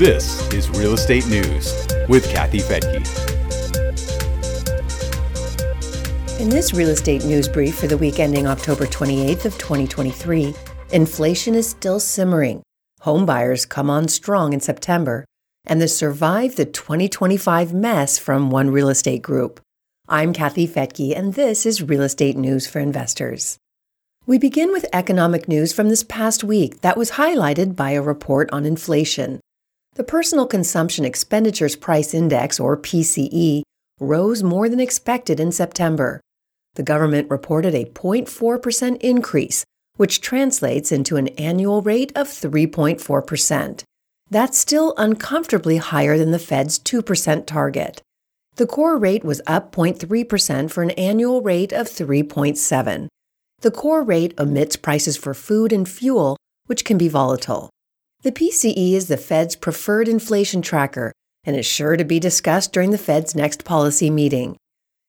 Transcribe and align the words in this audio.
This 0.00 0.50
is 0.54 0.70
Real 0.70 0.94
Estate 0.94 1.26
News 1.26 1.86
with 2.08 2.26
Kathy 2.30 2.60
Fettke. 2.60 3.04
In 6.40 6.48
this 6.48 6.72
real 6.72 6.88
estate 6.88 7.22
news 7.26 7.46
brief 7.46 7.78
for 7.78 7.86
the 7.86 7.98
week 7.98 8.18
ending 8.18 8.46
October 8.46 8.86
28th 8.86 9.44
of 9.44 9.58
2023, 9.58 10.54
inflation 10.90 11.54
is 11.54 11.68
still 11.68 12.00
simmering. 12.00 12.62
Home 13.00 13.26
buyers 13.26 13.66
come 13.66 13.90
on 13.90 14.08
strong 14.08 14.54
in 14.54 14.60
September, 14.60 15.26
and 15.66 15.82
the 15.82 15.86
survive 15.86 16.56
the 16.56 16.64
2025 16.64 17.74
mess 17.74 18.18
from 18.18 18.48
one 18.48 18.70
real 18.70 18.88
estate 18.88 19.20
group. 19.20 19.60
I'm 20.08 20.32
Kathy 20.32 20.66
Fettke, 20.66 21.14
and 21.14 21.34
this 21.34 21.66
is 21.66 21.82
Real 21.82 22.00
Estate 22.00 22.38
News 22.38 22.66
for 22.66 22.78
Investors. 22.78 23.58
We 24.24 24.38
begin 24.38 24.72
with 24.72 24.86
economic 24.94 25.46
news 25.46 25.74
from 25.74 25.90
this 25.90 26.04
past 26.04 26.42
week 26.42 26.80
that 26.80 26.96
was 26.96 27.10
highlighted 27.12 27.76
by 27.76 27.90
a 27.90 28.00
report 28.00 28.48
on 28.50 28.64
inflation. 28.64 29.40
The 29.94 30.04
Personal 30.04 30.46
Consumption 30.46 31.04
Expenditures 31.04 31.76
Price 31.76 32.14
Index, 32.14 32.60
or 32.60 32.76
PCE, 32.76 33.62
rose 33.98 34.42
more 34.42 34.68
than 34.68 34.80
expected 34.80 35.40
in 35.40 35.52
September. 35.52 36.20
The 36.74 36.82
government 36.82 37.28
reported 37.28 37.74
a 37.74 37.84
0.4% 37.84 38.96
increase, 39.00 39.64
which 39.96 40.20
translates 40.20 40.92
into 40.92 41.16
an 41.16 41.28
annual 41.28 41.82
rate 41.82 42.12
of 42.16 42.28
3.4%. 42.28 43.82
That's 44.30 44.56
still 44.56 44.94
uncomfortably 44.96 45.78
higher 45.78 46.16
than 46.16 46.30
the 46.30 46.38
Fed's 46.38 46.78
2% 46.78 47.44
target. 47.44 48.00
The 48.56 48.66
core 48.66 48.96
rate 48.96 49.24
was 49.24 49.42
up 49.46 49.74
0.3% 49.74 50.70
for 50.70 50.82
an 50.82 50.92
annual 50.92 51.42
rate 51.42 51.72
of 51.72 51.88
3.7. 51.88 53.08
The 53.60 53.70
core 53.70 54.04
rate 54.04 54.34
omits 54.38 54.76
prices 54.76 55.16
for 55.16 55.34
food 55.34 55.72
and 55.72 55.88
fuel, 55.88 56.36
which 56.66 56.84
can 56.84 56.96
be 56.96 57.08
volatile. 57.08 57.70
The 58.22 58.32
PCE 58.32 58.92
is 58.92 59.08
the 59.08 59.16
Fed's 59.16 59.56
preferred 59.56 60.06
inflation 60.06 60.60
tracker 60.60 61.10
and 61.44 61.56
is 61.56 61.64
sure 61.64 61.96
to 61.96 62.04
be 62.04 62.20
discussed 62.20 62.70
during 62.70 62.90
the 62.90 62.98
Fed's 62.98 63.34
next 63.34 63.64
policy 63.64 64.10
meeting. 64.10 64.58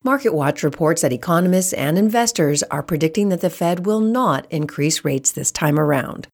MarketWatch 0.06 0.64
reports 0.64 1.02
that 1.02 1.12
economists 1.12 1.74
and 1.74 1.98
investors 1.98 2.64
are 2.64 2.82
predicting 2.82 3.28
that 3.28 3.42
the 3.42 3.50
Fed 3.50 3.86
will 3.86 4.00
not 4.00 4.48
increase 4.50 5.04
rates 5.04 5.30
this 5.30 5.52
time 5.52 5.78
around. 5.78 6.30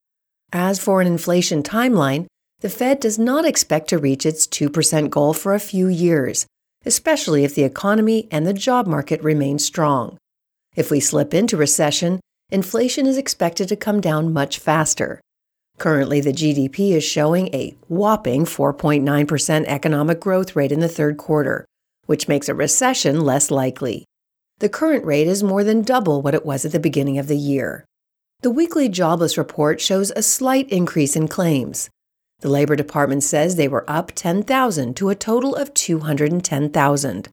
As 0.52 0.78
for 0.78 1.00
an 1.00 1.08
inflation 1.08 1.64
timeline, 1.64 2.26
the 2.60 2.70
Fed 2.70 3.00
does 3.00 3.18
not 3.18 3.44
expect 3.44 3.88
to 3.88 3.98
reach 3.98 4.24
its 4.24 4.46
2% 4.46 5.10
goal 5.10 5.34
for 5.34 5.54
a 5.54 5.60
few 5.60 5.88
years, 5.88 6.46
especially 6.86 7.42
if 7.42 7.56
the 7.56 7.64
economy 7.64 8.28
and 8.30 8.46
the 8.46 8.54
job 8.54 8.86
market 8.86 9.20
remain 9.24 9.58
strong. 9.58 10.16
If 10.76 10.92
we 10.92 11.00
slip 11.00 11.34
into 11.34 11.56
recession, 11.56 12.20
inflation 12.52 13.08
is 13.08 13.18
expected 13.18 13.68
to 13.68 13.76
come 13.76 14.00
down 14.00 14.32
much 14.32 14.60
faster. 14.60 15.20
Currently, 15.78 16.20
the 16.20 16.32
GDP 16.32 16.92
is 16.92 17.04
showing 17.04 17.54
a 17.54 17.76
whopping 17.88 18.44
4.9% 18.44 19.64
economic 19.66 20.20
growth 20.20 20.56
rate 20.56 20.72
in 20.72 20.80
the 20.80 20.88
third 20.88 21.16
quarter, 21.16 21.64
which 22.06 22.26
makes 22.26 22.48
a 22.48 22.54
recession 22.54 23.20
less 23.20 23.50
likely. 23.50 24.04
The 24.58 24.68
current 24.68 25.04
rate 25.04 25.28
is 25.28 25.44
more 25.44 25.62
than 25.62 25.82
double 25.82 26.20
what 26.20 26.34
it 26.34 26.44
was 26.44 26.64
at 26.64 26.72
the 26.72 26.80
beginning 26.80 27.16
of 27.16 27.28
the 27.28 27.36
year. 27.36 27.84
The 28.40 28.50
weekly 28.50 28.88
jobless 28.88 29.38
report 29.38 29.80
shows 29.80 30.10
a 30.10 30.22
slight 30.22 30.68
increase 30.70 31.14
in 31.14 31.28
claims. 31.28 31.90
The 32.40 32.48
Labor 32.48 32.74
Department 32.74 33.22
says 33.22 33.54
they 33.54 33.68
were 33.68 33.88
up 33.88 34.12
10,000 34.14 34.96
to 34.96 35.10
a 35.10 35.14
total 35.14 35.54
of 35.54 35.74
210,000. 35.74 37.28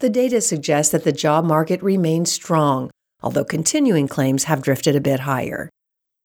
The 0.00 0.10
data 0.10 0.42
suggests 0.42 0.92
that 0.92 1.04
the 1.04 1.12
job 1.12 1.46
market 1.46 1.82
remains 1.82 2.30
strong, 2.30 2.90
although 3.22 3.44
continuing 3.44 4.08
claims 4.08 4.44
have 4.44 4.62
drifted 4.62 4.94
a 4.96 5.00
bit 5.00 5.20
higher. 5.20 5.70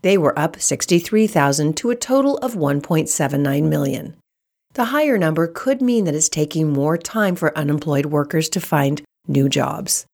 They 0.01 0.17
were 0.17 0.37
up 0.37 0.59
63,000 0.59 1.77
to 1.77 1.91
a 1.91 1.95
total 1.95 2.37
of 2.37 2.55
1.79 2.55 3.63
million. 3.63 4.15
The 4.73 4.85
higher 4.85 5.17
number 5.17 5.47
could 5.47 5.81
mean 5.81 6.05
that 6.05 6.15
it's 6.15 6.29
taking 6.29 6.71
more 6.71 6.97
time 6.97 7.35
for 7.35 7.57
unemployed 7.57 8.07
workers 8.07 8.49
to 8.49 8.61
find 8.61 9.01
new 9.27 9.49
jobs. 9.49 10.05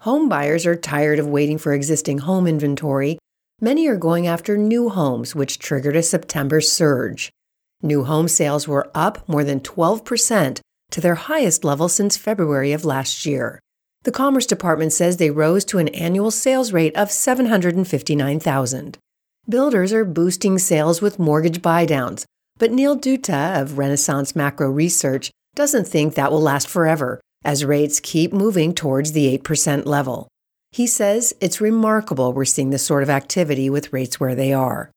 Home 0.00 0.28
buyers 0.28 0.66
are 0.66 0.76
tired 0.76 1.18
of 1.18 1.26
waiting 1.26 1.58
for 1.58 1.72
existing 1.72 2.18
home 2.18 2.46
inventory. 2.46 3.18
Many 3.60 3.88
are 3.88 3.96
going 3.96 4.26
after 4.26 4.56
new 4.56 4.90
homes, 4.90 5.34
which 5.34 5.58
triggered 5.58 5.96
a 5.96 6.02
September 6.02 6.60
surge. 6.60 7.30
New 7.82 8.04
home 8.04 8.28
sales 8.28 8.68
were 8.68 8.90
up 8.94 9.26
more 9.28 9.44
than 9.44 9.60
12% 9.60 10.60
to 10.90 11.00
their 11.00 11.14
highest 11.14 11.64
level 11.64 11.88
since 11.88 12.16
February 12.16 12.72
of 12.72 12.84
last 12.84 13.26
year. 13.26 13.58
The 14.04 14.12
Commerce 14.12 14.46
Department 14.46 14.92
says 14.92 15.16
they 15.16 15.30
rose 15.30 15.64
to 15.64 15.78
an 15.78 15.88
annual 15.88 16.30
sales 16.30 16.72
rate 16.72 16.94
of 16.94 17.10
759,000. 17.10 18.98
Builders 19.48 19.92
are 19.92 20.04
boosting 20.04 20.58
sales 20.58 21.00
with 21.00 21.20
mortgage 21.20 21.62
buydowns, 21.62 22.24
but 22.58 22.72
Neil 22.72 22.98
Dutta 22.98 23.62
of 23.62 23.78
Renaissance 23.78 24.34
Macro 24.34 24.68
Research 24.68 25.30
doesn't 25.54 25.86
think 25.86 26.14
that 26.14 26.32
will 26.32 26.40
last 26.40 26.66
forever 26.66 27.20
as 27.44 27.64
rates 27.64 28.00
keep 28.00 28.32
moving 28.32 28.74
towards 28.74 29.12
the 29.12 29.38
8% 29.38 29.86
level. 29.86 30.26
He 30.72 30.88
says 30.88 31.32
it's 31.40 31.60
remarkable 31.60 32.32
we're 32.32 32.44
seeing 32.44 32.70
this 32.70 32.84
sort 32.84 33.04
of 33.04 33.08
activity 33.08 33.70
with 33.70 33.92
rates 33.92 34.18
where 34.18 34.34
they 34.34 34.52
are. 34.52 34.90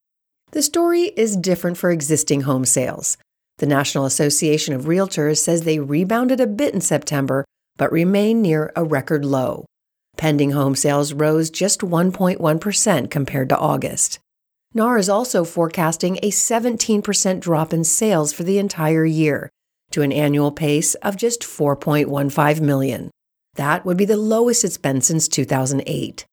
The 0.49 0.63
story 0.63 1.11
is 1.15 1.37
different 1.37 1.77
for 1.77 1.91
existing 1.91 2.41
home 2.41 2.65
sales. 2.65 3.17
The 3.59 3.67
National 3.67 4.05
Association 4.05 4.73
of 4.73 4.85
Realtors 4.85 5.37
says 5.37 5.61
they 5.61 5.77
rebounded 5.77 6.41
a 6.41 6.47
bit 6.47 6.73
in 6.73 6.81
September, 6.81 7.45
but 7.77 7.91
remain 7.91 8.41
near 8.41 8.71
a 8.75 8.83
record 8.83 9.25
low. 9.25 9.65
Pending 10.17 10.51
home 10.51 10.73
sales 10.73 11.13
rose 11.13 11.51
just 11.51 11.81
1.1% 11.81 13.11
compared 13.11 13.49
to 13.49 13.57
August. 13.59 14.17
NAR 14.73 14.99
is 14.99 15.09
also 15.09 15.43
forecasting 15.43 16.17
a 16.17 16.29
17% 16.29 17.39
drop 17.39 17.73
in 17.73 17.83
sales 17.83 18.31
for 18.31 18.43
the 18.43 18.59
entire 18.59 19.05
year 19.05 19.49
to 19.91 20.03
an 20.03 20.11
annual 20.11 20.51
pace 20.51 20.93
of 20.95 21.17
just 21.17 21.41
4.15 21.41 22.61
million. 22.61 23.09
That 23.55 23.83
would 23.83 23.97
be 23.97 24.05
the 24.05 24.15
lowest 24.15 24.63
it's 24.63 24.77
been 24.77 25.01
since 25.01 25.27
2008. 25.27 26.23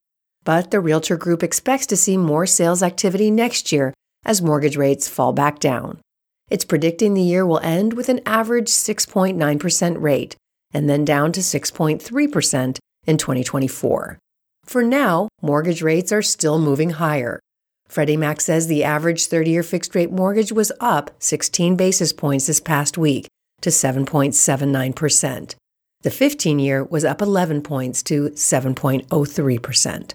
But 0.45 0.71
the 0.71 0.81
Realtor 0.81 1.17
Group 1.17 1.43
expects 1.43 1.87
to 1.87 1.97
see 1.97 2.19
more 2.19 2.47
sales 2.47 2.83
activity 2.83 3.31
next 3.31 3.73
year 3.73 3.95
as 4.25 4.43
mortgage 4.43 4.77
rates 4.77 5.09
fall 5.09 5.33
back 5.33 5.59
down. 5.59 5.99
It's 6.51 6.65
predicting 6.65 7.15
the 7.15 7.23
year 7.23 7.47
will 7.47 7.59
end 7.61 7.95
with 7.95 8.09
an 8.11 8.21
average 8.27 8.69
6.9% 8.69 10.01
rate 10.01 10.37
and 10.75 10.91
then 10.91 11.05
down 11.05 11.33
to 11.33 11.41
6.3% 11.41 12.79
in 13.07 13.17
2024. 13.17 14.19
For 14.65 14.83
now, 14.83 15.29
mortgage 15.41 15.81
rates 15.81 16.13
are 16.13 16.23
still 16.23 16.59
moving 16.59 16.91
higher. 16.91 17.41
Freddie 17.89 18.17
Mac 18.17 18.41
says 18.41 18.67
the 18.67 18.85
average 18.85 19.27
30 19.27 19.51
year 19.51 19.63
fixed 19.63 19.95
rate 19.95 20.11
mortgage 20.11 20.53
was 20.53 20.73
up 20.81 21.11
16 21.19 21.77
basis 21.77 22.13
points 22.13 22.47
this 22.47 22.61
past 22.61 22.99
week 22.99 23.29
to 23.61 23.71
7.79%. 23.71 25.55
The 26.03 26.11
15 26.11 26.59
year 26.59 26.85
was 26.85 27.05
up 27.05 27.23
11 27.23 27.63
points 27.63 28.03
to 28.05 28.31
7.03%. 28.31 30.13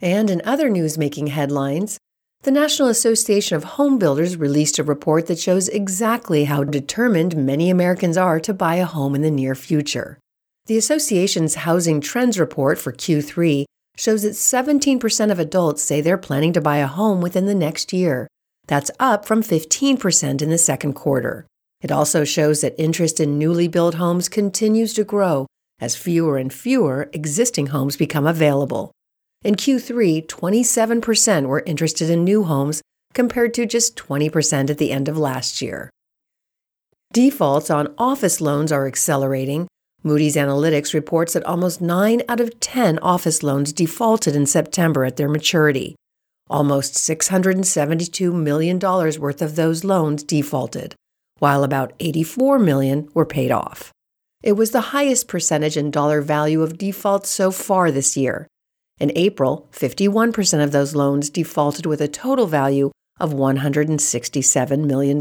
And 0.00 0.30
in 0.30 0.42
other 0.44 0.68
news 0.68 0.98
making 0.98 1.28
headlines, 1.28 1.98
the 2.42 2.50
National 2.50 2.88
Association 2.88 3.56
of 3.56 3.64
Home 3.64 3.98
Builders 3.98 4.36
released 4.36 4.78
a 4.78 4.84
report 4.84 5.26
that 5.26 5.38
shows 5.38 5.68
exactly 5.68 6.44
how 6.44 6.64
determined 6.64 7.36
many 7.36 7.70
Americans 7.70 8.16
are 8.16 8.38
to 8.40 8.54
buy 8.54 8.76
a 8.76 8.84
home 8.84 9.14
in 9.14 9.22
the 9.22 9.30
near 9.30 9.54
future. 9.54 10.18
The 10.66 10.76
association's 10.76 11.56
Housing 11.56 12.00
Trends 12.00 12.38
Report 12.38 12.78
for 12.78 12.92
Q3 12.92 13.64
shows 13.96 14.22
that 14.22 14.32
17% 14.32 15.30
of 15.30 15.38
adults 15.38 15.82
say 15.82 16.00
they're 16.00 16.18
planning 16.18 16.52
to 16.52 16.60
buy 16.60 16.78
a 16.78 16.86
home 16.86 17.20
within 17.20 17.46
the 17.46 17.54
next 17.54 17.92
year. 17.92 18.28
That's 18.66 18.90
up 18.98 19.26
from 19.26 19.42
15% 19.42 20.42
in 20.42 20.50
the 20.50 20.58
second 20.58 20.94
quarter. 20.94 21.46
It 21.80 21.92
also 21.92 22.24
shows 22.24 22.60
that 22.60 22.80
interest 22.80 23.20
in 23.20 23.38
newly 23.38 23.68
built 23.68 23.94
homes 23.94 24.28
continues 24.28 24.92
to 24.94 25.04
grow 25.04 25.46
as 25.78 25.96
fewer 25.96 26.38
and 26.38 26.52
fewer 26.52 27.10
existing 27.12 27.68
homes 27.68 27.96
become 27.96 28.26
available. 28.26 28.92
In 29.44 29.54
Q3, 29.54 30.26
27% 30.26 31.46
were 31.46 31.62
interested 31.66 32.10
in 32.10 32.24
new 32.24 32.44
homes 32.44 32.82
compared 33.12 33.54
to 33.54 33.66
just 33.66 33.96
20% 33.96 34.70
at 34.70 34.78
the 34.78 34.90
end 34.90 35.08
of 35.08 35.18
last 35.18 35.60
year. 35.62 35.90
Defaults 37.12 37.70
on 37.70 37.94
office 37.98 38.40
loans 38.40 38.72
are 38.72 38.86
accelerating, 38.86 39.68
Moody's 40.06 40.36
Analytics 40.36 40.94
reports 40.94 41.32
that 41.32 41.42
almost 41.42 41.80
9 41.80 42.22
out 42.28 42.38
of 42.38 42.60
10 42.60 43.00
office 43.00 43.42
loans 43.42 43.72
defaulted 43.72 44.36
in 44.36 44.46
September 44.46 45.04
at 45.04 45.16
their 45.16 45.28
maturity. 45.28 45.96
Almost 46.48 46.94
$672 46.94 48.32
million 48.32 48.78
worth 48.78 49.42
of 49.42 49.56
those 49.56 49.82
loans 49.82 50.22
defaulted, 50.22 50.94
while 51.40 51.64
about 51.64 51.92
84 51.98 52.60
million 52.60 53.08
were 53.14 53.26
paid 53.26 53.50
off. 53.50 53.90
It 54.44 54.52
was 54.52 54.70
the 54.70 54.92
highest 54.92 55.26
percentage 55.26 55.76
in 55.76 55.90
dollar 55.90 56.20
value 56.20 56.62
of 56.62 56.78
defaults 56.78 57.28
so 57.28 57.50
far 57.50 57.90
this 57.90 58.16
year. 58.16 58.46
In 59.00 59.10
April, 59.16 59.68
51% 59.72 60.62
of 60.62 60.70
those 60.70 60.94
loans 60.94 61.30
defaulted 61.30 61.84
with 61.84 62.00
a 62.00 62.06
total 62.06 62.46
value 62.46 62.92
of 63.18 63.32
$167 63.32 64.86
million. 64.86 65.20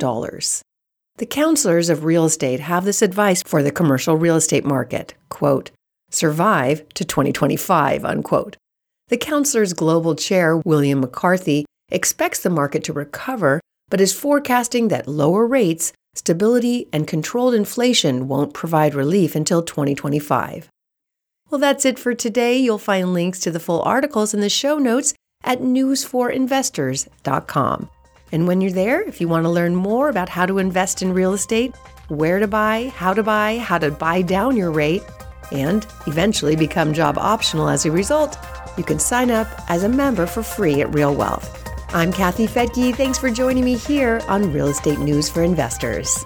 The 1.17 1.25
counselors 1.25 1.89
of 1.89 2.03
real 2.03 2.25
estate 2.25 2.59
have 2.59 2.83
this 2.83 3.01
advice 3.01 3.41
for 3.41 3.63
the 3.63 3.71
commercial 3.71 4.17
real 4.17 4.35
estate 4.35 4.65
market 4.65 5.13
quote, 5.29 5.71
survive 6.09 6.85
to 6.93 7.05
2025, 7.05 8.03
unquote. 8.03 8.57
The 9.07 9.17
counselor's 9.17 9.71
global 9.71 10.15
chair, 10.15 10.57
William 10.57 10.99
McCarthy, 10.99 11.63
expects 11.89 12.39
the 12.39 12.49
market 12.49 12.83
to 12.85 12.93
recover, 12.93 13.61
but 13.89 14.01
is 14.01 14.11
forecasting 14.11 14.89
that 14.89 15.07
lower 15.07 15.47
rates 15.47 15.93
stability 16.15 16.89
and 16.91 17.07
controlled 17.07 17.53
inflation 17.53 18.27
won't 18.27 18.53
provide 18.53 18.93
relief 18.93 19.35
until 19.35 19.61
2025. 19.61 20.67
Well, 21.49 21.59
that's 21.59 21.85
it 21.85 21.97
for 21.97 22.13
today. 22.13 22.57
You'll 22.57 22.77
find 22.77 23.13
links 23.13 23.39
to 23.41 23.51
the 23.51 23.59
full 23.59 23.81
articles 23.83 24.33
in 24.33 24.41
the 24.41 24.49
show 24.49 24.79
notes 24.79 25.13
at 25.43 25.61
newsforinvestors.com. 25.61 27.89
And 28.35 28.49
when 28.49 28.59
you're 28.59 28.69
there, 28.69 29.01
if 29.01 29.21
you 29.21 29.29
want 29.29 29.45
to 29.45 29.49
learn 29.49 29.77
more 29.77 30.09
about 30.09 30.27
how 30.27 30.45
to 30.45 30.57
invest 30.57 31.01
in 31.01 31.13
real 31.13 31.31
estate, 31.31 31.73
where 32.09 32.37
to 32.39 32.47
buy, 32.47 32.91
how 32.93 33.13
to 33.13 33.23
buy, 33.23 33.59
how 33.59 33.77
to 33.77 33.91
buy 33.91 34.23
down 34.23 34.57
your 34.57 34.71
rate, 34.71 35.03
and 35.53 35.87
eventually 36.05 36.57
become 36.57 36.91
job 36.91 37.17
optional 37.17 37.69
as 37.69 37.85
a 37.85 37.91
result, 37.91 38.37
you 38.77 38.83
can 38.83 38.99
sign 38.99 39.31
up 39.31 39.47
as 39.69 39.83
a 39.83 39.87
member 39.89 40.25
for 40.25 40.43
free 40.43 40.81
at 40.81 40.93
Real 40.93 41.15
Wealth. 41.15 41.49
I'm 41.93 42.11
Kathy 42.11 42.45
Fettke. 42.45 42.93
Thanks 42.93 43.17
for 43.17 43.31
joining 43.31 43.63
me 43.63 43.77
here 43.77 44.21
on 44.27 44.51
Real 44.51 44.67
Estate 44.67 44.99
News 44.99 45.29
for 45.29 45.41
Investors. 45.41 46.25